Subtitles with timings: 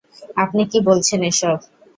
[0.37, 1.57] আপনি কী বলছেন এসব?